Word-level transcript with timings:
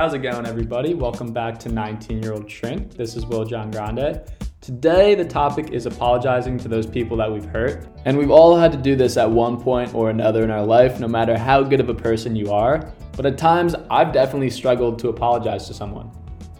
How's 0.00 0.14
it 0.14 0.20
going, 0.20 0.46
everybody? 0.46 0.94
Welcome 0.94 1.30
back 1.30 1.58
to 1.58 1.68
19 1.68 2.22
Year 2.22 2.32
Old 2.32 2.50
Shrink. 2.50 2.94
This 2.94 3.16
is 3.16 3.26
Will 3.26 3.44
John 3.44 3.70
Grande. 3.70 4.22
Today, 4.62 5.14
the 5.14 5.26
topic 5.26 5.72
is 5.72 5.84
apologizing 5.84 6.56
to 6.60 6.68
those 6.68 6.86
people 6.86 7.18
that 7.18 7.30
we've 7.30 7.44
hurt. 7.44 7.86
And 8.06 8.16
we've 8.16 8.30
all 8.30 8.56
had 8.56 8.72
to 8.72 8.78
do 8.78 8.96
this 8.96 9.18
at 9.18 9.30
one 9.30 9.60
point 9.60 9.94
or 9.94 10.08
another 10.08 10.42
in 10.42 10.50
our 10.50 10.64
life, 10.64 11.00
no 11.00 11.06
matter 11.06 11.36
how 11.36 11.62
good 11.62 11.80
of 11.80 11.90
a 11.90 11.94
person 11.94 12.34
you 12.34 12.50
are. 12.50 12.90
But 13.14 13.26
at 13.26 13.36
times, 13.36 13.74
I've 13.90 14.10
definitely 14.10 14.48
struggled 14.48 14.98
to 15.00 15.10
apologize 15.10 15.66
to 15.66 15.74
someone. 15.74 16.10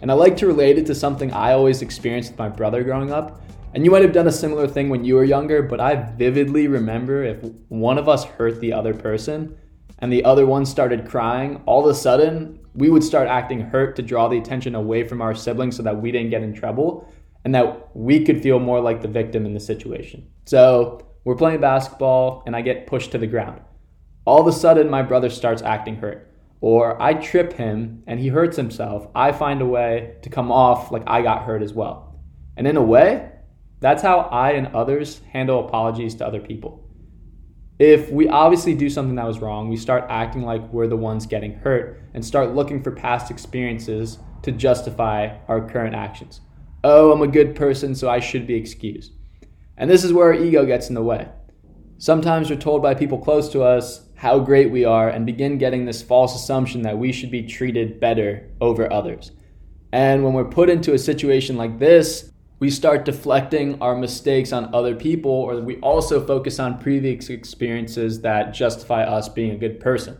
And 0.02 0.10
I 0.10 0.14
like 0.14 0.36
to 0.36 0.46
relate 0.46 0.76
it 0.76 0.84
to 0.84 0.94
something 0.94 1.32
I 1.32 1.54
always 1.54 1.80
experienced 1.80 2.32
with 2.32 2.38
my 2.38 2.50
brother 2.50 2.84
growing 2.84 3.10
up. 3.10 3.40
And 3.72 3.86
you 3.86 3.90
might 3.90 4.02
have 4.02 4.12
done 4.12 4.28
a 4.28 4.32
similar 4.32 4.68
thing 4.68 4.90
when 4.90 5.02
you 5.02 5.14
were 5.14 5.24
younger, 5.24 5.62
but 5.62 5.80
I 5.80 5.94
vividly 5.94 6.68
remember 6.68 7.24
if 7.24 7.42
one 7.68 7.96
of 7.96 8.06
us 8.06 8.24
hurt 8.24 8.60
the 8.60 8.74
other 8.74 8.92
person 8.92 9.56
and 10.00 10.12
the 10.12 10.24
other 10.26 10.44
one 10.44 10.66
started 10.66 11.08
crying, 11.08 11.62
all 11.64 11.88
of 11.88 11.90
a 11.90 11.94
sudden 11.98 12.59
we 12.74 12.88
would 12.88 13.04
start 13.04 13.28
acting 13.28 13.60
hurt 13.60 13.96
to 13.96 14.02
draw 14.02 14.28
the 14.28 14.38
attention 14.38 14.74
away 14.74 15.04
from 15.04 15.20
our 15.20 15.34
siblings 15.34 15.76
so 15.76 15.82
that 15.82 16.00
we 16.00 16.12
didn't 16.12 16.30
get 16.30 16.42
in 16.42 16.54
trouble 16.54 17.12
and 17.44 17.54
that 17.54 17.94
we 17.96 18.24
could 18.24 18.42
feel 18.42 18.58
more 18.58 18.80
like 18.80 19.02
the 19.02 19.08
victim 19.08 19.46
in 19.46 19.54
the 19.54 19.60
situation. 19.60 20.28
So 20.44 21.06
we're 21.24 21.36
playing 21.36 21.60
basketball 21.60 22.42
and 22.46 22.54
I 22.54 22.62
get 22.62 22.86
pushed 22.86 23.12
to 23.12 23.18
the 23.18 23.26
ground. 23.26 23.60
All 24.24 24.40
of 24.40 24.46
a 24.46 24.52
sudden, 24.52 24.90
my 24.90 25.02
brother 25.02 25.30
starts 25.30 25.62
acting 25.62 25.96
hurt. 25.96 26.26
Or 26.60 27.00
I 27.00 27.14
trip 27.14 27.54
him 27.54 28.02
and 28.06 28.20
he 28.20 28.28
hurts 28.28 28.56
himself. 28.56 29.08
I 29.14 29.32
find 29.32 29.62
a 29.62 29.66
way 29.66 30.16
to 30.22 30.28
come 30.28 30.52
off 30.52 30.92
like 30.92 31.04
I 31.06 31.22
got 31.22 31.44
hurt 31.44 31.62
as 31.62 31.72
well. 31.72 32.20
And 32.56 32.66
in 32.66 32.76
a 32.76 32.82
way, 32.82 33.30
that's 33.80 34.02
how 34.02 34.20
I 34.20 34.52
and 34.52 34.66
others 34.68 35.22
handle 35.32 35.66
apologies 35.66 36.14
to 36.16 36.26
other 36.26 36.40
people. 36.40 36.86
If 37.80 38.10
we 38.10 38.28
obviously 38.28 38.74
do 38.74 38.90
something 38.90 39.14
that 39.14 39.26
was 39.26 39.38
wrong, 39.38 39.70
we 39.70 39.78
start 39.78 40.04
acting 40.10 40.42
like 40.42 40.70
we're 40.70 40.86
the 40.86 40.98
ones 40.98 41.24
getting 41.24 41.54
hurt 41.54 42.02
and 42.12 42.22
start 42.22 42.54
looking 42.54 42.82
for 42.82 42.90
past 42.90 43.30
experiences 43.30 44.18
to 44.42 44.52
justify 44.52 45.38
our 45.48 45.66
current 45.66 45.94
actions. 45.94 46.42
Oh, 46.84 47.10
I'm 47.10 47.22
a 47.22 47.26
good 47.26 47.56
person, 47.56 47.94
so 47.94 48.10
I 48.10 48.20
should 48.20 48.46
be 48.46 48.54
excused. 48.54 49.14
And 49.78 49.88
this 49.88 50.04
is 50.04 50.12
where 50.12 50.26
our 50.26 50.34
ego 50.34 50.66
gets 50.66 50.90
in 50.90 50.94
the 50.94 51.02
way. 51.02 51.30
Sometimes 51.96 52.50
we're 52.50 52.56
told 52.56 52.82
by 52.82 52.92
people 52.92 53.16
close 53.16 53.48
to 53.52 53.62
us 53.62 54.06
how 54.14 54.40
great 54.40 54.70
we 54.70 54.84
are 54.84 55.08
and 55.08 55.24
begin 55.24 55.56
getting 55.56 55.86
this 55.86 56.02
false 56.02 56.34
assumption 56.34 56.82
that 56.82 56.98
we 56.98 57.12
should 57.12 57.30
be 57.30 57.44
treated 57.44 57.98
better 57.98 58.50
over 58.60 58.92
others. 58.92 59.32
And 59.90 60.22
when 60.22 60.34
we're 60.34 60.44
put 60.44 60.68
into 60.68 60.92
a 60.92 60.98
situation 60.98 61.56
like 61.56 61.78
this, 61.78 62.29
we 62.60 62.68
start 62.68 63.06
deflecting 63.06 63.80
our 63.80 63.96
mistakes 63.96 64.52
on 64.52 64.74
other 64.74 64.94
people, 64.94 65.30
or 65.30 65.58
we 65.62 65.78
also 65.78 66.24
focus 66.24 66.60
on 66.60 66.78
previous 66.78 67.30
experiences 67.30 68.20
that 68.20 68.52
justify 68.52 69.02
us 69.02 69.30
being 69.30 69.52
a 69.52 69.58
good 69.58 69.80
person. 69.80 70.18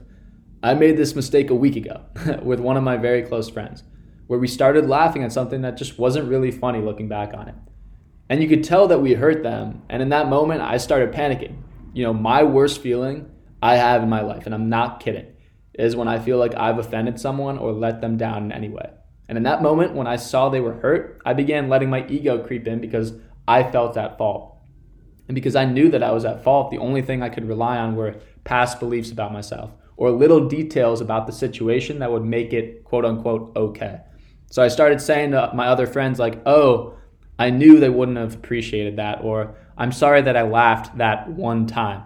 I 0.62 0.72
made 0.72 0.96
this 0.96 1.14
mistake 1.14 1.50
a 1.50 1.54
week 1.54 1.76
ago 1.76 2.00
with 2.42 2.58
one 2.58 2.78
of 2.78 2.82
my 2.82 2.96
very 2.96 3.22
close 3.22 3.50
friends, 3.50 3.84
where 4.26 4.38
we 4.38 4.48
started 4.48 4.88
laughing 4.88 5.22
at 5.22 5.32
something 5.32 5.60
that 5.62 5.76
just 5.76 5.98
wasn't 5.98 6.30
really 6.30 6.50
funny 6.50 6.80
looking 6.80 7.08
back 7.08 7.34
on 7.34 7.48
it. 7.48 7.54
And 8.30 8.42
you 8.42 8.48
could 8.48 8.64
tell 8.64 8.88
that 8.88 9.02
we 9.02 9.12
hurt 9.12 9.42
them, 9.42 9.82
and 9.90 10.02
in 10.02 10.08
that 10.08 10.30
moment, 10.30 10.62
I 10.62 10.78
started 10.78 11.12
panicking. 11.12 11.56
You 11.92 12.04
know, 12.04 12.14
my 12.14 12.42
worst 12.42 12.80
feeling 12.80 13.30
I 13.62 13.76
have 13.76 14.02
in 14.02 14.08
my 14.08 14.22
life, 14.22 14.46
and 14.46 14.54
I'm 14.54 14.70
not 14.70 15.00
kidding, 15.00 15.26
is 15.74 15.94
when 15.94 16.08
I 16.08 16.18
feel 16.18 16.38
like 16.38 16.54
I've 16.54 16.78
offended 16.78 17.20
someone 17.20 17.58
or 17.58 17.72
let 17.72 18.00
them 18.00 18.16
down 18.16 18.44
in 18.44 18.52
any 18.52 18.70
way. 18.70 18.88
And 19.30 19.36
in 19.36 19.44
that 19.44 19.62
moment, 19.62 19.94
when 19.94 20.08
I 20.08 20.16
saw 20.16 20.48
they 20.48 20.60
were 20.60 20.74
hurt, 20.74 21.22
I 21.24 21.34
began 21.34 21.68
letting 21.68 21.88
my 21.88 22.04
ego 22.08 22.44
creep 22.44 22.66
in 22.66 22.80
because 22.80 23.12
I 23.46 23.62
felt 23.62 23.96
at 23.96 24.18
fault. 24.18 24.56
And 25.28 25.36
because 25.36 25.54
I 25.54 25.66
knew 25.66 25.88
that 25.90 26.02
I 26.02 26.10
was 26.10 26.24
at 26.24 26.42
fault, 26.42 26.72
the 26.72 26.78
only 26.78 27.00
thing 27.00 27.22
I 27.22 27.28
could 27.28 27.46
rely 27.46 27.78
on 27.78 27.94
were 27.94 28.16
past 28.42 28.80
beliefs 28.80 29.12
about 29.12 29.32
myself 29.32 29.70
or 29.96 30.10
little 30.10 30.48
details 30.48 31.00
about 31.00 31.28
the 31.28 31.32
situation 31.32 32.00
that 32.00 32.10
would 32.10 32.24
make 32.24 32.52
it 32.52 32.82
quote 32.82 33.04
unquote 33.04 33.52
okay. 33.54 34.00
So 34.50 34.64
I 34.64 34.66
started 34.66 35.00
saying 35.00 35.30
to 35.30 35.52
my 35.54 35.68
other 35.68 35.86
friends, 35.86 36.18
like, 36.18 36.42
oh, 36.44 36.94
I 37.38 37.50
knew 37.50 37.78
they 37.78 37.88
wouldn't 37.88 38.18
have 38.18 38.34
appreciated 38.34 38.96
that, 38.96 39.22
or 39.22 39.54
I'm 39.78 39.92
sorry 39.92 40.22
that 40.22 40.36
I 40.36 40.42
laughed 40.42 40.98
that 40.98 41.30
one 41.30 41.68
time. 41.68 42.02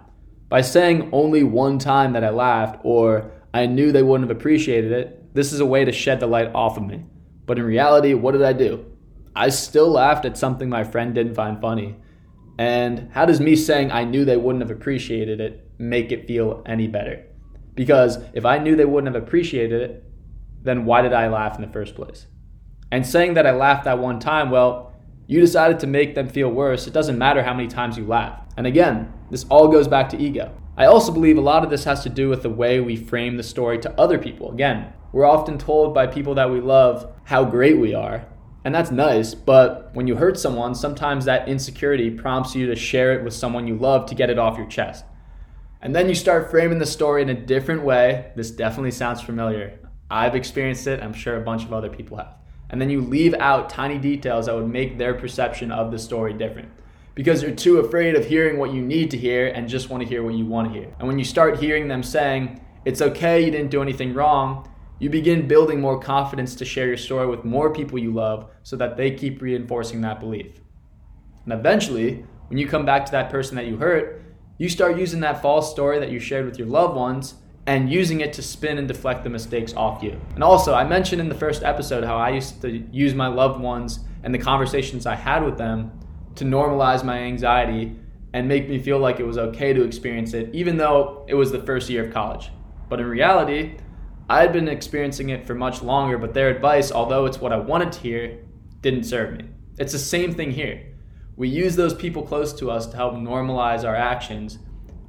By 0.47 0.61
saying 0.61 1.09
only 1.11 1.41
one 1.41 1.79
time 1.79 2.13
that 2.13 2.23
I 2.23 2.29
laughed, 2.29 2.81
or 2.83 3.31
I 3.51 3.65
knew 3.65 3.91
they 3.91 4.03
wouldn't 4.03 4.29
have 4.29 4.37
appreciated 4.37 4.91
it, 4.91 5.33
this 5.33 5.51
is 5.51 5.59
a 5.59 5.65
way 5.65 5.85
to 5.85 5.91
shed 5.91 6.19
the 6.19 6.27
light 6.27 6.53
off 6.53 6.77
of 6.77 6.83
me. 6.83 7.03
But 7.45 7.59
in 7.59 7.65
reality, 7.65 8.13
what 8.13 8.31
did 8.31 8.43
I 8.43 8.53
do? 8.53 8.85
I 9.35 9.49
still 9.49 9.89
laughed 9.89 10.25
at 10.25 10.37
something 10.37 10.69
my 10.69 10.83
friend 10.83 11.13
didn't 11.13 11.35
find 11.35 11.59
funny. 11.59 11.97
And 12.57 13.09
how 13.13 13.25
does 13.25 13.41
me 13.41 13.55
saying 13.55 13.91
I 13.91 14.05
knew 14.05 14.23
they 14.23 14.37
wouldn't 14.37 14.63
have 14.63 14.71
appreciated 14.71 15.41
it 15.41 15.69
make 15.77 16.11
it 16.11 16.27
feel 16.27 16.63
any 16.65 16.87
better? 16.87 17.25
Because 17.73 18.19
if 18.33 18.45
I 18.45 18.59
knew 18.59 18.75
they 18.75 18.85
wouldn't 18.85 19.13
have 19.13 19.21
appreciated 19.21 19.81
it, 19.81 20.03
then 20.61 20.85
why 20.85 21.01
did 21.01 21.13
I 21.13 21.27
laugh 21.27 21.55
in 21.55 21.61
the 21.61 21.71
first 21.71 21.95
place? 21.95 22.27
And 22.91 23.05
saying 23.05 23.33
that 23.33 23.45
I 23.45 23.51
laughed 23.51 23.83
that 23.85 23.99
one 23.99 24.19
time, 24.19 24.49
well, 24.49 24.93
you 25.27 25.41
decided 25.41 25.79
to 25.79 25.87
make 25.87 26.15
them 26.15 26.29
feel 26.29 26.49
worse. 26.49 26.87
It 26.87 26.93
doesn't 26.93 27.17
matter 27.17 27.43
how 27.43 27.53
many 27.53 27.67
times 27.67 27.97
you 27.97 28.05
laugh. 28.05 28.39
And 28.57 28.65
again, 28.65 29.11
this 29.29 29.45
all 29.49 29.67
goes 29.67 29.87
back 29.87 30.07
to 30.09 30.17
ego. 30.17 30.55
I 30.77 30.85
also 30.85 31.11
believe 31.11 31.37
a 31.37 31.41
lot 31.41 31.63
of 31.63 31.69
this 31.69 31.83
has 31.83 32.03
to 32.03 32.09
do 32.09 32.29
with 32.29 32.43
the 32.43 32.49
way 32.49 32.79
we 32.79 32.95
frame 32.95 33.37
the 33.37 33.43
story 33.43 33.79
to 33.79 33.99
other 33.99 34.17
people. 34.17 34.51
Again, 34.51 34.93
we're 35.11 35.25
often 35.25 35.57
told 35.57 35.93
by 35.93 36.07
people 36.07 36.35
that 36.35 36.51
we 36.51 36.61
love 36.61 37.14
how 37.25 37.43
great 37.43 37.77
we 37.77 37.93
are, 37.93 38.25
and 38.65 38.73
that's 38.73 38.89
nice, 38.89 39.35
but 39.35 39.91
when 39.93 40.07
you 40.07 40.15
hurt 40.15 40.39
someone, 40.39 40.73
sometimes 40.73 41.25
that 41.25 41.47
insecurity 41.47 42.09
prompts 42.09 42.55
you 42.55 42.65
to 42.65 42.75
share 42.75 43.13
it 43.13 43.23
with 43.23 43.33
someone 43.33 43.67
you 43.67 43.75
love 43.75 44.07
to 44.07 44.15
get 44.15 44.31
it 44.31 44.39
off 44.39 44.57
your 44.57 44.65
chest. 44.65 45.05
And 45.83 45.95
then 45.95 46.09
you 46.09 46.15
start 46.15 46.49
framing 46.49 46.79
the 46.79 46.85
story 46.87 47.21
in 47.21 47.29
a 47.29 47.35
different 47.35 47.83
way. 47.83 48.31
This 48.35 48.49
definitely 48.49 48.89
sounds 48.89 49.21
familiar. 49.21 49.77
I've 50.09 50.33
experienced 50.33 50.87
it, 50.87 51.03
I'm 51.03 51.13
sure 51.13 51.37
a 51.37 51.41
bunch 51.41 51.63
of 51.63 51.73
other 51.73 51.89
people 51.89 52.17
have. 52.17 52.37
And 52.71 52.81
then 52.81 52.89
you 52.89 53.01
leave 53.01 53.35
out 53.35 53.69
tiny 53.69 53.99
details 53.99 54.47
that 54.47 54.55
would 54.55 54.67
make 54.67 54.97
their 54.97 55.13
perception 55.13 55.71
of 55.71 55.91
the 55.91 55.99
story 55.99 56.33
different 56.33 56.69
because 57.13 57.43
you're 57.43 57.51
too 57.51 57.77
afraid 57.77 58.15
of 58.15 58.25
hearing 58.25 58.57
what 58.57 58.73
you 58.73 58.81
need 58.81 59.11
to 59.11 59.17
hear 59.17 59.47
and 59.47 59.69
just 59.69 59.91
want 59.91 60.01
to 60.01 60.09
hear 60.09 60.23
what 60.23 60.33
you 60.33 60.45
want 60.45 60.73
to 60.73 60.79
hear. 60.79 60.93
And 60.97 61.07
when 61.07 61.19
you 61.19 61.25
start 61.25 61.59
hearing 61.59 61.87
them 61.87 62.01
saying, 62.01 62.59
it's 62.83 63.01
okay, 63.01 63.45
you 63.45 63.51
didn't 63.51 63.69
do 63.69 63.83
anything 63.83 64.15
wrong, 64.15 64.67
you 64.99 65.09
begin 65.09 65.47
building 65.47 65.81
more 65.81 65.99
confidence 65.99 66.55
to 66.55 66.65
share 66.65 66.87
your 66.87 66.97
story 66.97 67.27
with 67.27 67.43
more 67.43 67.73
people 67.73 67.99
you 67.99 68.13
love 68.13 68.49
so 68.63 68.75
that 68.77 68.95
they 68.95 69.11
keep 69.11 69.41
reinforcing 69.41 70.01
that 70.01 70.19
belief. 70.19 70.61
And 71.43 71.53
eventually, 71.53 72.25
when 72.47 72.57
you 72.57 72.67
come 72.67 72.85
back 72.85 73.05
to 73.05 73.11
that 73.11 73.29
person 73.29 73.55
that 73.55 73.65
you 73.65 73.77
hurt, 73.77 74.23
you 74.57 74.69
start 74.69 74.97
using 74.97 75.19
that 75.19 75.41
false 75.41 75.69
story 75.69 75.99
that 75.99 76.11
you 76.11 76.19
shared 76.19 76.45
with 76.45 76.57
your 76.57 76.67
loved 76.67 76.95
ones 76.95 77.35
and 77.67 77.91
using 77.91 78.21
it 78.21 78.31
to 78.33 78.41
spin 78.41 78.77
and 78.77 78.87
deflect 78.87 79.23
the 79.23 79.29
mistakes 79.29 79.73
off 79.73 80.01
you. 80.01 80.19
And 80.35 80.43
also, 80.43 80.73
I 80.73 80.83
mentioned 80.83 81.19
in 81.19 81.29
the 81.29 81.35
first 81.35 81.63
episode 81.63 82.03
how 82.03 82.15
I 82.15 82.29
used 82.29 82.61
to 82.61 82.69
use 82.91 83.13
my 83.13 83.27
loved 83.27 83.59
ones 83.59 83.99
and 84.23 84.33
the 84.33 84.39
conversations 84.39 85.05
I 85.05 85.15
had 85.15 85.43
with 85.43 85.57
them 85.57 85.91
to 86.35 86.45
normalize 86.45 87.03
my 87.03 87.19
anxiety 87.19 87.95
and 88.33 88.47
make 88.47 88.69
me 88.69 88.79
feel 88.79 88.99
like 88.99 89.19
it 89.19 89.25
was 89.25 89.37
okay 89.37 89.73
to 89.73 89.83
experience 89.83 90.33
it, 90.33 90.53
even 90.53 90.77
though 90.77 91.25
it 91.27 91.35
was 91.35 91.51
the 91.51 91.63
first 91.63 91.89
year 91.89 92.05
of 92.05 92.13
college. 92.13 92.51
But 92.89 92.99
in 92.99 93.07
reality, 93.07 93.77
I 94.27 94.41
had 94.41 94.53
been 94.53 94.67
experiencing 94.67 95.29
it 95.29 95.45
for 95.45 95.53
much 95.53 95.83
longer, 95.83 96.17
but 96.17 96.33
their 96.33 96.49
advice, 96.49 96.91
although 96.91 97.25
it's 97.25 97.39
what 97.39 97.53
I 97.53 97.57
wanted 97.57 97.91
to 97.91 97.99
hear, 97.99 98.39
didn't 98.81 99.03
serve 99.03 99.37
me. 99.37 99.45
It's 99.77 99.91
the 99.91 99.99
same 99.99 100.33
thing 100.33 100.51
here. 100.51 100.93
We 101.35 101.47
use 101.47 101.75
those 101.75 101.93
people 101.93 102.23
close 102.23 102.51
to 102.53 102.71
us 102.71 102.87
to 102.87 102.95
help 102.95 103.13
normalize 103.15 103.83
our 103.83 103.95
actions 103.95 104.57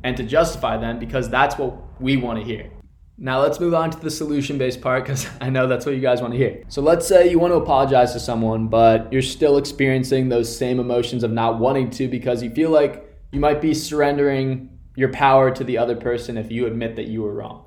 and 0.05 0.17
to 0.19 0.23
justify 0.23 0.77
them 0.77 0.99
because 0.99 1.31
that's 1.31 1.57
what 1.57 2.01
we 2.01 2.19
want 2.19 2.41
to 2.41 2.45
hear. 2.45 2.71
Now 3.17 3.41
let's 3.41 3.59
move 3.59 3.73
on 3.73 3.91
to 3.91 3.99
the 3.99 4.11
solution 4.11 4.59
based 4.59 4.83
part 4.83 5.05
because 5.05 5.27
I 5.41 5.49
know 5.49 5.67
that's 5.67 5.87
what 5.87 5.95
you 5.95 6.03
guys 6.03 6.21
want 6.21 6.35
to 6.35 6.39
hear. 6.39 6.63
So 6.69 6.83
let's 6.83 7.09
say 7.09 7.31
you 7.31 7.39
want 7.39 7.53
to 7.53 7.57
apologize 7.57 8.13
to 8.13 8.21
someone, 8.21 8.69
but 8.69 9.11
you're 9.11 9.23
still 9.23 9.57
experiencing 9.57 10.29
those 10.29 10.55
same 10.55 10.79
emotions 10.79 11.23
of 11.23 11.33
not 11.33 11.59
wanting 11.59 11.89
to 11.93 12.09
because 12.09 12.43
you 12.43 12.51
feel 12.51 12.71
like 12.71 13.03
you 13.33 13.41
might 13.41 13.63
be 13.63 13.73
surrendering 13.73 14.79
your 14.95 15.11
power 15.13 15.51
to 15.51 15.65
the 15.65 15.79
other 15.79 15.97
person 15.97 16.37
if 16.37 16.51
you 16.51 16.67
admit 16.67 16.97
that 16.97 17.07
you 17.07 17.23
were 17.23 17.33
wrong. 17.33 17.66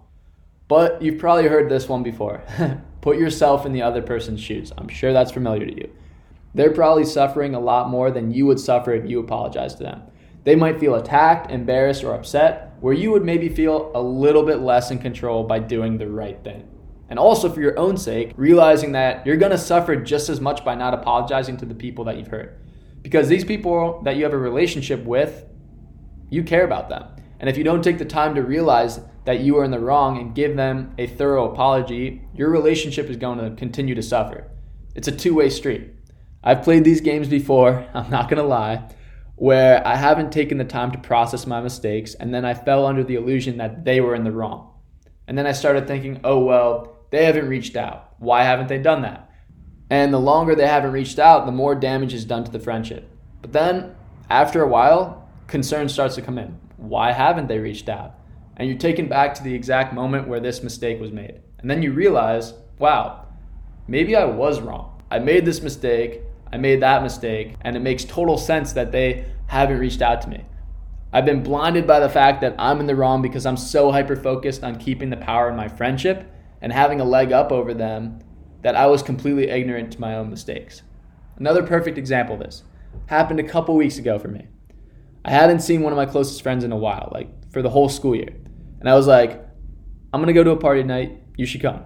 But 0.69 1.01
you've 1.01 1.17
probably 1.17 1.47
heard 1.47 1.67
this 1.67 1.89
one 1.89 2.03
before. 2.03 2.43
Put 3.01 3.17
yourself 3.17 3.65
in 3.65 3.73
the 3.73 3.81
other 3.81 4.03
person's 4.03 4.39
shoes. 4.39 4.71
I'm 4.77 4.87
sure 4.87 5.11
that's 5.11 5.31
familiar 5.31 5.65
to 5.65 5.75
you. 5.75 5.89
They're 6.53 6.71
probably 6.71 7.05
suffering 7.05 7.55
a 7.55 7.59
lot 7.59 7.89
more 7.89 8.11
than 8.11 8.31
you 8.31 8.45
would 8.45 8.59
suffer 8.59 8.93
if 8.93 9.09
you 9.09 9.19
apologized 9.19 9.77
to 9.77 9.83
them. 9.83 10.03
They 10.43 10.55
might 10.55 10.79
feel 10.79 10.93
attacked, 10.93 11.49
embarrassed, 11.49 12.03
or 12.03 12.13
upset, 12.13 12.75
where 12.81 12.93
you 12.93 13.09
would 13.11 13.25
maybe 13.25 13.49
feel 13.49 13.91
a 13.95 14.01
little 14.01 14.43
bit 14.43 14.59
less 14.59 14.91
in 14.91 14.99
control 14.99 15.43
by 15.43 15.57
doing 15.57 15.97
the 15.97 16.07
right 16.07 16.41
thing. 16.43 16.67
And 17.09 17.17
also 17.17 17.51
for 17.51 17.61
your 17.61 17.77
own 17.79 17.97
sake, 17.97 18.33
realizing 18.37 18.91
that 18.91 19.25
you're 19.25 19.37
gonna 19.37 19.57
suffer 19.57 19.95
just 19.95 20.29
as 20.29 20.39
much 20.39 20.63
by 20.63 20.75
not 20.75 20.93
apologizing 20.93 21.57
to 21.57 21.65
the 21.65 21.73
people 21.73 22.05
that 22.05 22.17
you've 22.17 22.27
hurt. 22.27 22.59
Because 23.01 23.27
these 23.27 23.43
people 23.43 24.01
that 24.03 24.17
you 24.17 24.23
have 24.23 24.33
a 24.33 24.37
relationship 24.37 25.03
with, 25.03 25.45
you 26.29 26.43
care 26.43 26.63
about 26.63 26.89
them. 26.89 27.05
And 27.39 27.49
if 27.49 27.57
you 27.57 27.63
don't 27.63 27.83
take 27.83 27.97
the 27.97 28.05
time 28.05 28.35
to 28.35 28.43
realize 28.43 28.99
that 29.25 29.39
you 29.39 29.57
are 29.57 29.63
in 29.63 29.71
the 29.71 29.79
wrong 29.79 30.17
and 30.17 30.35
give 30.35 30.55
them 30.55 30.93
a 30.97 31.07
thorough 31.07 31.51
apology, 31.51 32.27
your 32.33 32.49
relationship 32.49 33.09
is 33.09 33.17
going 33.17 33.39
to 33.39 33.55
continue 33.55 33.95
to 33.95 34.03
suffer. 34.03 34.49
It's 34.95 35.07
a 35.07 35.15
two 35.15 35.35
way 35.35 35.49
street. 35.49 35.91
I've 36.43 36.63
played 36.63 36.83
these 36.83 37.01
games 37.01 37.27
before, 37.27 37.87
I'm 37.93 38.09
not 38.09 38.29
going 38.29 38.41
to 38.41 38.47
lie, 38.47 38.89
where 39.35 39.85
I 39.87 39.95
haven't 39.95 40.31
taken 40.31 40.57
the 40.57 40.65
time 40.65 40.91
to 40.91 40.97
process 40.97 41.47
my 41.47 41.61
mistakes, 41.61 42.13
and 42.13 42.33
then 42.33 42.43
I 42.43 42.53
fell 42.53 42.85
under 42.85 43.03
the 43.03 43.15
illusion 43.15 43.57
that 43.57 43.85
they 43.85 44.01
were 44.01 44.15
in 44.15 44.25
the 44.25 44.31
wrong. 44.31 44.73
And 45.27 45.37
then 45.37 45.47
I 45.47 45.53
started 45.53 45.87
thinking, 45.87 46.19
oh, 46.23 46.39
well, 46.39 46.97
they 47.11 47.25
haven't 47.25 47.47
reached 47.47 47.75
out. 47.75 48.15
Why 48.19 48.43
haven't 48.43 48.67
they 48.67 48.79
done 48.79 49.03
that? 49.03 49.31
And 49.89 50.13
the 50.13 50.19
longer 50.19 50.55
they 50.55 50.67
haven't 50.67 50.91
reached 50.91 51.19
out, 51.19 51.45
the 51.45 51.51
more 51.51 51.73
damage 51.73 52.13
is 52.13 52.25
done 52.25 52.43
to 52.43 52.51
the 52.51 52.59
friendship. 52.59 53.09
But 53.41 53.53
then, 53.53 53.95
after 54.29 54.61
a 54.61 54.67
while, 54.67 55.29
concern 55.47 55.87
starts 55.89 56.15
to 56.15 56.21
come 56.21 56.37
in. 56.37 56.59
Why 56.79 57.11
haven't 57.11 57.47
they 57.47 57.59
reached 57.59 57.89
out? 57.89 58.15
And 58.55 58.67
you're 58.67 58.77
taken 58.77 59.07
back 59.07 59.33
to 59.35 59.43
the 59.43 59.53
exact 59.53 59.93
moment 59.93 60.27
where 60.27 60.39
this 60.39 60.63
mistake 60.63 60.99
was 60.99 61.11
made. 61.11 61.41
And 61.59 61.69
then 61.69 61.83
you 61.83 61.91
realize, 61.91 62.53
wow, 62.77 63.27
maybe 63.87 64.15
I 64.15 64.25
was 64.25 64.61
wrong. 64.61 65.01
I 65.11 65.19
made 65.19 65.45
this 65.45 65.61
mistake, 65.61 66.21
I 66.51 66.57
made 66.57 66.81
that 66.81 67.03
mistake, 67.03 67.55
and 67.61 67.75
it 67.75 67.81
makes 67.81 68.05
total 68.05 68.37
sense 68.37 68.73
that 68.73 68.91
they 68.91 69.25
haven't 69.47 69.79
reached 69.79 70.01
out 70.01 70.21
to 70.21 70.29
me. 70.29 70.45
I've 71.11 71.25
been 71.25 71.43
blinded 71.43 71.85
by 71.85 71.99
the 71.99 72.09
fact 72.09 72.41
that 72.41 72.55
I'm 72.57 72.79
in 72.79 72.85
the 72.85 72.95
wrong 72.95 73.21
because 73.21 73.45
I'm 73.45 73.57
so 73.57 73.91
hyper 73.91 74.15
focused 74.15 74.63
on 74.63 74.77
keeping 74.77 75.09
the 75.09 75.17
power 75.17 75.49
in 75.49 75.55
my 75.55 75.67
friendship 75.67 76.31
and 76.61 76.71
having 76.71 77.01
a 77.01 77.05
leg 77.05 77.31
up 77.31 77.51
over 77.51 77.73
them 77.73 78.19
that 78.61 78.75
I 78.75 78.85
was 78.87 79.01
completely 79.01 79.49
ignorant 79.49 79.91
to 79.93 80.01
my 80.01 80.15
own 80.15 80.29
mistakes. 80.29 80.83
Another 81.37 81.63
perfect 81.63 81.97
example 81.97 82.35
of 82.35 82.41
this 82.41 82.63
happened 83.07 83.39
a 83.39 83.43
couple 83.43 83.75
weeks 83.75 83.97
ago 83.97 84.19
for 84.19 84.27
me. 84.27 84.47
I 85.25 85.31
hadn't 85.31 85.59
seen 85.59 85.81
one 85.81 85.93
of 85.93 85.97
my 85.97 86.05
closest 86.05 86.41
friends 86.41 86.63
in 86.63 86.71
a 86.71 86.77
while, 86.77 87.11
like 87.13 87.51
for 87.51 87.61
the 87.61 87.69
whole 87.69 87.89
school 87.89 88.15
year. 88.15 88.33
And 88.79 88.89
I 88.89 88.95
was 88.95 89.07
like, 89.07 89.45
I'm 90.13 90.21
gonna 90.21 90.33
go 90.33 90.43
to 90.43 90.51
a 90.51 90.57
party 90.57 90.81
tonight, 90.81 91.21
you 91.37 91.45
should 91.45 91.61
come. 91.61 91.83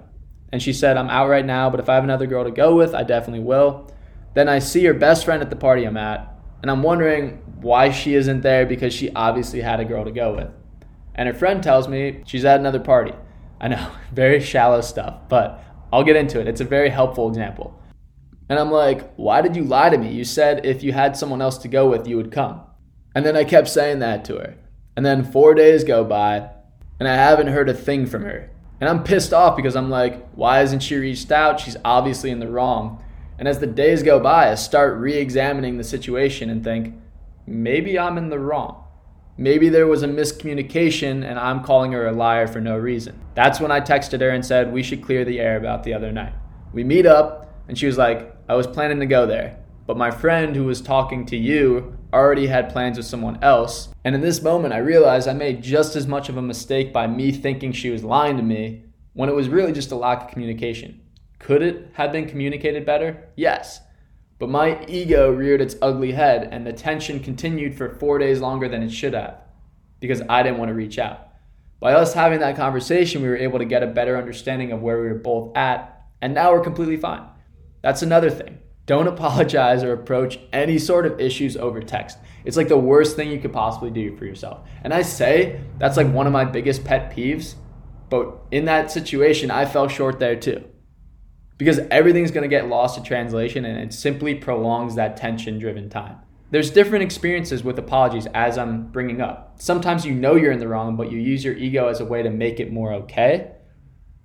And 0.51 0.61
she 0.61 0.71
said, 0.71 0.97
I'm 0.97 1.09
out 1.09 1.29
right 1.29 1.45
now, 1.45 1.69
but 1.69 1.79
if 1.79 1.89
I 1.89 1.95
have 1.95 2.03
another 2.03 2.27
girl 2.27 2.43
to 2.43 2.51
go 2.51 2.75
with, 2.75 2.93
I 2.93 3.03
definitely 3.03 3.43
will. 3.43 3.91
Then 4.35 4.47
I 4.47 4.59
see 4.59 4.83
her 4.85 4.93
best 4.93 5.25
friend 5.25 5.41
at 5.41 5.49
the 5.49 5.55
party 5.55 5.83
I'm 5.83 5.97
at, 5.97 6.31
and 6.61 6.69
I'm 6.69 6.83
wondering 6.83 7.41
why 7.59 7.91
she 7.91 8.15
isn't 8.15 8.41
there 8.41 8.65
because 8.65 8.93
she 8.93 9.11
obviously 9.13 9.61
had 9.61 9.79
a 9.79 9.85
girl 9.85 10.05
to 10.05 10.11
go 10.11 10.35
with. 10.35 10.49
And 11.15 11.27
her 11.27 11.33
friend 11.33 11.63
tells 11.63 11.87
me 11.87 12.23
she's 12.25 12.45
at 12.45 12.59
another 12.59 12.79
party. 12.79 13.13
I 13.59 13.67
know, 13.67 13.91
very 14.11 14.39
shallow 14.39 14.81
stuff, 14.81 15.27
but 15.27 15.63
I'll 15.91 16.03
get 16.03 16.15
into 16.15 16.39
it. 16.39 16.47
It's 16.47 16.61
a 16.61 16.65
very 16.65 16.89
helpful 16.89 17.27
example. 17.27 17.79
And 18.49 18.59
I'm 18.59 18.71
like, 18.71 19.13
why 19.15 19.41
did 19.41 19.55
you 19.55 19.63
lie 19.63 19.89
to 19.89 19.97
me? 19.97 20.11
You 20.11 20.23
said 20.23 20.65
if 20.65 20.83
you 20.83 20.91
had 20.91 21.15
someone 21.15 21.41
else 21.41 21.57
to 21.59 21.67
go 21.67 21.89
with, 21.89 22.07
you 22.07 22.17
would 22.17 22.31
come. 22.31 22.61
And 23.15 23.25
then 23.25 23.35
I 23.35 23.43
kept 23.43 23.69
saying 23.69 23.99
that 23.99 24.25
to 24.25 24.35
her. 24.37 24.55
And 24.95 25.05
then 25.05 25.23
four 25.23 25.53
days 25.53 25.83
go 25.83 26.03
by, 26.03 26.49
and 26.99 27.07
I 27.07 27.15
haven't 27.15 27.47
heard 27.47 27.69
a 27.69 27.73
thing 27.73 28.05
from 28.05 28.23
her. 28.23 28.49
And 28.79 28.89
I'm 28.89 29.03
pissed 29.03 29.33
off 29.33 29.55
because 29.55 29.75
I'm 29.75 29.89
like, 29.89 30.27
why 30.33 30.57
hasn't 30.57 30.83
she 30.83 30.95
reached 30.95 31.31
out? 31.31 31.59
She's 31.59 31.77
obviously 31.85 32.31
in 32.31 32.39
the 32.39 32.49
wrong. 32.49 33.03
And 33.39 33.47
as 33.47 33.59
the 33.59 33.67
days 33.67 34.03
go 34.03 34.19
by, 34.19 34.51
I 34.51 34.55
start 34.55 34.97
re 34.97 35.13
examining 35.13 35.77
the 35.77 35.83
situation 35.83 36.49
and 36.49 36.63
think, 36.63 36.95
maybe 37.45 37.97
I'm 37.97 38.17
in 38.17 38.29
the 38.29 38.39
wrong. 38.39 38.83
Maybe 39.37 39.69
there 39.69 39.87
was 39.87 40.03
a 40.03 40.07
miscommunication 40.07 41.27
and 41.27 41.39
I'm 41.39 41.63
calling 41.63 41.91
her 41.93 42.07
a 42.07 42.11
liar 42.11 42.47
for 42.47 42.61
no 42.61 42.77
reason. 42.77 43.19
That's 43.33 43.59
when 43.59 43.71
I 43.71 43.81
texted 43.81 44.21
her 44.21 44.29
and 44.29 44.45
said, 44.45 44.71
we 44.71 44.83
should 44.83 45.03
clear 45.03 45.25
the 45.25 45.39
air 45.39 45.57
about 45.57 45.83
the 45.83 45.93
other 45.93 46.11
night. 46.11 46.33
We 46.71 46.83
meet 46.83 47.05
up, 47.05 47.63
and 47.67 47.77
she 47.77 47.85
was 47.85 47.97
like, 47.97 48.35
I 48.47 48.55
was 48.55 48.67
planning 48.67 48.99
to 48.99 49.05
go 49.05 49.25
there, 49.25 49.57
but 49.87 49.97
my 49.97 50.11
friend 50.11 50.55
who 50.55 50.65
was 50.65 50.81
talking 50.81 51.25
to 51.27 51.37
you 51.37 51.97
already 52.13 52.47
had 52.47 52.69
plans 52.69 52.97
with 52.97 53.05
someone 53.05 53.43
else. 53.43 53.89
And 54.05 54.15
in 54.15 54.21
this 54.21 54.41
moment, 54.41 54.73
I 54.73 54.77
realized 54.77 55.27
I 55.27 55.33
made 55.33 55.61
just 55.61 55.95
as 55.95 56.07
much 56.07 56.29
of 56.29 56.37
a 56.37 56.41
mistake 56.41 56.93
by 56.93 57.07
me 57.07 57.31
thinking 57.31 57.71
she 57.71 57.89
was 57.89 58.03
lying 58.03 58.37
to 58.37 58.43
me 58.43 58.83
when 59.13 59.29
it 59.29 59.35
was 59.35 59.49
really 59.49 59.73
just 59.73 59.91
a 59.91 59.95
lack 59.95 60.23
of 60.23 60.27
communication. 60.29 61.01
Could 61.39 61.61
it 61.61 61.89
have 61.93 62.11
been 62.11 62.29
communicated 62.29 62.85
better? 62.85 63.29
Yes. 63.35 63.81
But 64.39 64.49
my 64.49 64.85
ego 64.87 65.31
reared 65.31 65.61
its 65.61 65.75
ugly 65.81 66.11
head, 66.11 66.49
and 66.51 66.65
the 66.65 66.73
tension 66.73 67.19
continued 67.19 67.75
for 67.75 67.95
four 67.95 68.17
days 68.17 68.39
longer 68.39 68.69
than 68.69 68.83
it 68.83 68.91
should 68.91 69.13
have 69.13 69.39
because 69.99 70.21
I 70.27 70.43
didn't 70.43 70.57
want 70.57 70.69
to 70.69 70.75
reach 70.75 70.99
out. 70.99 71.29
By 71.79 71.93
us 71.93 72.13
having 72.13 72.39
that 72.39 72.55
conversation, 72.55 73.21
we 73.21 73.27
were 73.27 73.37
able 73.37 73.59
to 73.59 73.65
get 73.65 73.83
a 73.83 73.87
better 73.87 74.17
understanding 74.17 74.71
of 74.71 74.81
where 74.81 75.01
we 75.01 75.07
were 75.07 75.15
both 75.15 75.55
at, 75.55 76.07
and 76.21 76.33
now 76.33 76.51
we're 76.51 76.63
completely 76.63 76.97
fine. 76.97 77.23
That's 77.81 78.01
another 78.01 78.29
thing. 78.29 78.59
Don't 78.85 79.07
apologize 79.15 79.83
or 79.83 79.93
approach 79.93 80.39
any 80.51 80.77
sort 80.77 81.05
of 81.05 81.19
issues 81.19 81.57
over 81.57 81.81
text. 81.81 82.17
It's 82.45 82.57
like 82.57 82.67
the 82.67 82.77
worst 82.77 83.15
thing 83.15 83.31
you 83.31 83.39
could 83.39 83.53
possibly 83.53 83.89
do 83.89 84.15
for 84.17 84.25
yourself. 84.25 84.67
And 84.83 84.93
I 84.93 85.01
say 85.01 85.61
that's 85.79 85.97
like 85.97 86.11
one 86.11 86.27
of 86.27 86.33
my 86.33 86.45
biggest 86.45 86.83
pet 86.83 87.15
peeves, 87.15 87.55
but 88.09 88.37
in 88.51 88.65
that 88.65 88.91
situation, 88.91 89.49
I 89.49 89.65
fell 89.65 89.87
short 89.87 90.19
there 90.19 90.35
too 90.35 90.63
because 91.57 91.79
everything's 91.91 92.31
to 92.31 92.47
get 92.47 92.67
lost 92.67 92.97
to 92.97 93.03
translation 93.03 93.63
and 93.63 93.79
it 93.79 93.93
simply 93.93 94.35
prolongs 94.35 94.95
that 94.95 95.15
tension 95.15 95.59
driven 95.59 95.89
time. 95.89 96.17
There's 96.51 96.69
different 96.69 97.03
experiences 97.03 97.63
with 97.63 97.79
apologies 97.79 98.27
as 98.33 98.57
I'm 98.57 98.91
bringing 98.91 99.21
up. 99.21 99.55
Sometimes 99.59 100.05
you 100.05 100.13
know 100.13 100.35
you're 100.35 100.51
in 100.51 100.59
the 100.59 100.67
wrong, 100.67 100.95
but 100.95 101.11
you 101.11 101.19
use 101.19 101.43
your 101.43 101.55
ego 101.55 101.87
as 101.87 101.99
a 101.99 102.05
way 102.05 102.21
to 102.21 102.29
make 102.29 102.59
it 102.59 102.71
more 102.71 102.93
okay. 102.93 103.53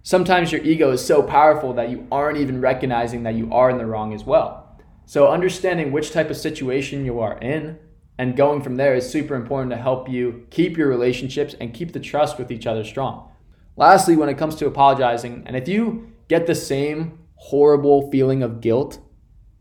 Sometimes 0.02 0.52
your 0.52 0.62
ego 0.62 0.90
is 0.92 1.04
so 1.04 1.22
powerful 1.22 1.72
that 1.74 1.90
you 1.90 2.06
aren't 2.10 2.38
even 2.38 2.60
recognizing 2.60 3.24
that 3.24 3.34
you 3.34 3.52
are 3.52 3.70
in 3.70 3.78
the 3.78 3.86
wrong 3.86 4.14
as 4.14 4.24
well. 4.24 4.80
So, 5.04 5.28
understanding 5.28 5.92
which 5.92 6.12
type 6.12 6.30
of 6.30 6.36
situation 6.36 7.04
you 7.04 7.20
are 7.20 7.38
in 7.38 7.78
and 8.18 8.36
going 8.36 8.62
from 8.62 8.76
there 8.76 8.94
is 8.94 9.08
super 9.08 9.34
important 9.34 9.70
to 9.70 9.76
help 9.76 10.08
you 10.08 10.46
keep 10.50 10.76
your 10.76 10.88
relationships 10.88 11.54
and 11.60 11.72
keep 11.72 11.92
the 11.92 12.00
trust 12.00 12.38
with 12.38 12.50
each 12.50 12.66
other 12.66 12.84
strong. 12.84 13.30
Lastly, 13.76 14.16
when 14.16 14.28
it 14.28 14.38
comes 14.38 14.56
to 14.56 14.66
apologizing, 14.66 15.44
and 15.46 15.56
if 15.56 15.68
you 15.68 16.12
get 16.28 16.46
the 16.46 16.54
same 16.54 17.18
horrible 17.36 18.10
feeling 18.10 18.42
of 18.42 18.60
guilt 18.60 18.98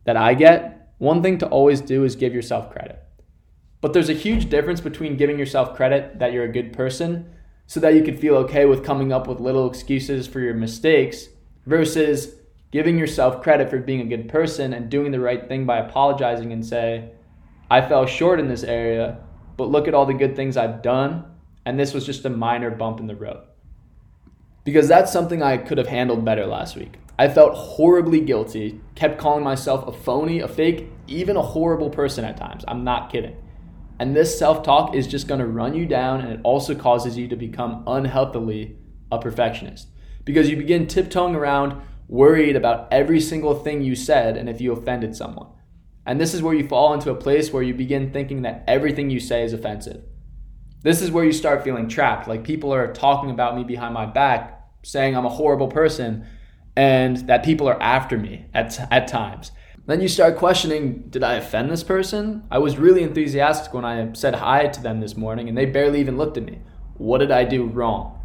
that 0.06 0.18
I 0.18 0.34
get, 0.34 0.92
one 0.98 1.22
thing 1.22 1.38
to 1.38 1.48
always 1.48 1.82
do 1.82 2.04
is 2.04 2.16
give 2.16 2.34
yourself 2.34 2.72
credit. 2.72 3.04
But 3.80 3.94
there's 3.94 4.10
a 4.10 4.14
huge 4.14 4.50
difference 4.50 4.82
between 4.82 5.18
giving 5.18 5.38
yourself 5.38 5.76
credit 5.76 6.18
that 6.20 6.34
you're 6.34 6.46
a 6.46 6.52
good 6.52 6.74
person 6.74 7.32
so 7.68 7.80
that 7.80 7.94
you 7.94 8.02
can 8.02 8.18
feel 8.18 8.36
okay 8.38 8.66
with 8.66 8.84
coming 8.84 9.12
up 9.14 9.28
with 9.28 9.40
little 9.40 9.70
excuses 9.70 10.28
for 10.28 10.40
your 10.40 10.54
mistakes 10.54 11.28
versus 11.66 12.36
giving 12.72 12.98
yourself 12.98 13.44
credit 13.44 13.70
for 13.70 13.78
being 13.78 14.02
a 14.02 14.06
good 14.06 14.28
person 14.28 14.74
and 14.74 14.90
doing 14.90 15.12
the 15.12 15.20
right 15.20 15.48
thing 15.48 15.66
by 15.66 15.78
apologizing 15.78 16.52
and 16.52 16.66
say, 16.66 17.12
I 17.70 17.88
fell 17.88 18.06
short 18.06 18.40
in 18.40 18.48
this 18.48 18.64
area, 18.64 19.20
but 19.58 19.70
look 19.70 19.88
at 19.88 19.94
all 19.94 20.06
the 20.06 20.14
good 20.14 20.36
things 20.36 20.58
I've 20.58 20.82
done, 20.82 21.26
and 21.66 21.80
this 21.80 21.94
was 21.94 22.06
just 22.06 22.26
a 22.26 22.30
minor 22.30 22.72
bump 22.72 23.00
in 23.00 23.08
the 23.08 23.16
road 23.16 23.44
because 24.68 24.90
that's 24.90 25.14
something 25.14 25.42
I 25.42 25.56
could 25.56 25.78
have 25.78 25.88
handled 25.88 26.26
better 26.26 26.46
last 26.46 26.76
week. 26.76 26.98
I 27.18 27.30
felt 27.30 27.56
horribly 27.56 28.20
guilty, 28.20 28.82
kept 28.96 29.18
calling 29.18 29.42
myself 29.42 29.88
a 29.88 29.94
phony, 29.94 30.42
a 30.42 30.48
fake, 30.50 30.90
even 31.08 31.38
a 31.38 31.42
horrible 31.42 31.90
person 31.90 32.26
at 32.26 32.36
times. 32.36 32.66
I'm 32.68 32.84
not 32.84 33.10
kidding. 33.10 33.38
And 34.00 34.16
this 34.16 34.38
self 34.38 34.64
talk 34.64 34.96
is 34.96 35.08
just 35.08 35.28
gonna 35.28 35.48
run 35.48 35.74
you 35.74 35.86
down 35.86 36.22
and 36.22 36.32
it 36.32 36.40
also 36.44 36.76
causes 36.76 37.18
you 37.18 37.28
to 37.28 37.36
become 37.36 37.84
unhealthily 37.88 38.78
a 39.12 39.20
perfectionist 39.20 39.88
because 40.26 40.50
you 40.50 40.58
begin 40.58 40.88
tiptoeing 40.88 41.36
around 41.36 41.82
worried 42.08 42.56
about 42.56 42.88
every 42.92 43.20
single 43.20 43.56
thing 43.56 43.82
you 43.82 43.96
said 43.96 44.38
and 44.38 44.50
if 44.50 44.62
you 44.62 44.72
offended 44.72 45.16
someone. 45.16 45.48
And 46.06 46.22
this 46.22 46.34
is 46.34 46.42
where 46.42 46.54
you 46.54 46.68
fall 46.68 46.94
into 46.94 47.12
a 47.12 47.16
place 47.16 47.52
where 47.52 47.64
you 47.64 47.74
begin 47.74 48.12
thinking 48.12 48.44
that 48.44 48.64
everything 48.68 49.10
you 49.10 49.20
say 49.20 49.44
is 49.44 49.54
offensive. 49.54 50.04
This 50.84 51.02
is 51.02 51.12
where 51.12 51.26
you 51.26 51.34
start 51.34 51.64
feeling 51.64 51.90
trapped, 51.90 52.28
like 52.28 52.44
people 52.44 52.74
are 52.74 52.94
talking 52.94 53.30
about 53.30 53.56
me 53.58 53.64
behind 53.64 53.94
my 53.94 54.06
back 54.06 54.58
saying 54.84 55.18
I'm 55.18 55.26
a 55.26 55.30
horrible 55.30 55.68
person 55.68 56.26
and 56.78 57.18
that 57.28 57.44
people 57.44 57.68
are 57.68 57.82
after 57.82 58.18
me 58.18 58.46
at, 58.54 58.80
at 58.92 59.08
times. 59.08 59.52
Then 59.88 60.02
you 60.02 60.10
start 60.10 60.36
questioning 60.36 61.04
did 61.10 61.24
I 61.24 61.36
offend 61.36 61.72
this 61.72 61.84
person? 61.84 62.44
I 62.52 62.58
was 62.58 62.78
really 62.78 63.04
enthusiastic 63.04 63.74
when 63.74 63.86
I 63.86 64.12
said 64.12 64.36
hi 64.36 64.68
to 64.68 64.84
them 64.84 65.00
this 65.00 65.16
morning 65.16 65.48
and 65.48 65.58
they 65.58 65.66
barely 65.66 66.02
even 66.02 66.18
looked 66.18 66.36
at 66.36 66.44
me. 66.44 66.60
What 66.96 67.20
did 67.20 67.32
I 67.32 67.46
do 67.46 67.66
wrong? 67.66 68.22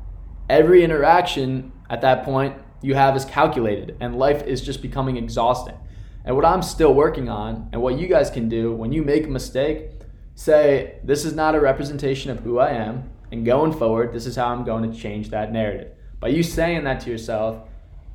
Every 0.50 0.82
interaction 0.82 1.70
at 1.88 2.00
that 2.00 2.24
point 2.24 2.56
you 2.82 2.96
have 2.96 3.14
is 3.14 3.24
calculated 3.24 3.96
and 4.00 4.18
life 4.18 4.44
is 4.44 4.60
just 4.60 4.82
becoming 4.82 5.16
exhausting. 5.16 5.76
And 6.24 6.34
what 6.34 6.44
I'm 6.44 6.62
still 6.62 6.94
working 6.94 7.28
on 7.28 7.68
and 7.72 7.80
what 7.80 7.96
you 7.96 8.08
guys 8.08 8.28
can 8.28 8.48
do 8.48 8.72
when 8.72 8.90
you 8.90 9.02
make 9.04 9.26
a 9.26 9.30
mistake, 9.30 9.90
say, 10.34 10.98
this 11.04 11.24
is 11.24 11.32
not 11.32 11.54
a 11.54 11.60
representation 11.60 12.32
of 12.32 12.40
who 12.40 12.58
I 12.58 12.70
am, 12.70 13.10
and 13.30 13.46
going 13.46 13.72
forward, 13.72 14.12
this 14.12 14.26
is 14.26 14.36
how 14.36 14.48
I'm 14.48 14.64
going 14.64 14.90
to 14.90 14.98
change 14.98 15.30
that 15.30 15.52
narrative. 15.52 15.92
By 16.18 16.28
you 16.28 16.42
saying 16.42 16.84
that 16.84 17.00
to 17.00 17.10
yourself, 17.10 17.68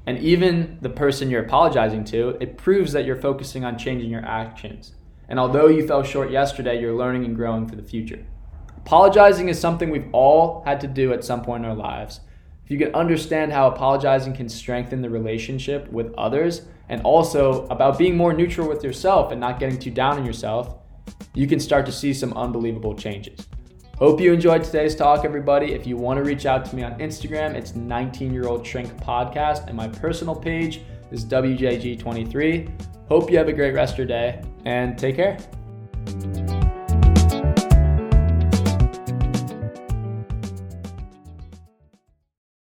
and 0.07 0.17
even 0.19 0.77
the 0.81 0.89
person 0.89 1.29
you're 1.29 1.43
apologizing 1.43 2.05
to, 2.05 2.37
it 2.39 2.57
proves 2.57 2.93
that 2.93 3.03
you're 3.03 3.17
focusing 3.17 3.65
on 3.65 3.77
changing 3.77 4.09
your 4.09 4.25
actions. 4.25 4.93
And 5.27 5.37
although 5.37 5.67
you 5.67 5.85
fell 5.85 6.01
short 6.01 6.31
yesterday, 6.31 6.79
you're 6.79 6.95
learning 6.95 7.25
and 7.25 7.35
growing 7.35 7.67
for 7.67 7.75
the 7.75 7.83
future. 7.83 8.25
Apologizing 8.77 9.49
is 9.49 9.59
something 9.59 9.89
we've 9.89 10.07
all 10.13 10.63
had 10.65 10.79
to 10.79 10.87
do 10.87 11.11
at 11.11 11.25
some 11.25 11.41
point 11.41 11.65
in 11.65 11.69
our 11.69 11.75
lives. 11.75 12.21
If 12.63 12.71
you 12.71 12.77
can 12.77 12.95
understand 12.95 13.51
how 13.51 13.67
apologizing 13.67 14.33
can 14.33 14.47
strengthen 14.47 15.01
the 15.01 15.09
relationship 15.09 15.91
with 15.91 16.13
others 16.17 16.61
and 16.87 17.01
also 17.01 17.65
about 17.67 17.97
being 17.97 18.15
more 18.15 18.31
neutral 18.31 18.69
with 18.69 18.85
yourself 18.85 19.33
and 19.33 19.41
not 19.41 19.59
getting 19.59 19.77
too 19.77 19.91
down 19.91 20.19
on 20.19 20.25
yourself, 20.25 20.75
you 21.33 21.47
can 21.47 21.59
start 21.59 21.85
to 21.85 21.91
see 21.91 22.13
some 22.13 22.31
unbelievable 22.31 22.95
changes. 22.95 23.45
Hope 23.98 24.22
you 24.22 24.32
enjoyed 24.32 24.63
today's 24.63 24.96
talk, 24.96 25.25
everybody. 25.25 25.74
If 25.74 25.88
you 25.88 25.98
want 25.98 26.18
to 26.18 26.24
reach 26.24 26.46
out 26.46 26.66
to 26.66 26.75
me 26.75 26.84
on 26.84 27.00
Instagram, 27.00 27.56
it's 27.56 27.74
19 27.74 28.32
year 28.32 28.48
old 28.48 28.63
shrink 28.63 28.96
podcast, 28.98 29.66
and 29.66 29.75
my 29.75 29.88
personal 29.88 30.36
page 30.36 30.82
is 31.10 31.25
WJG23. 31.25 32.70
Hope 33.10 33.32
you 33.32 33.39
have 33.39 33.48
a 33.48 33.54
great 33.54 33.74
rest 33.74 33.94
of 33.94 33.98
your 33.98 34.08
day 34.08 34.44
and 34.66 35.00
take 35.00 35.16
care. 35.16 35.39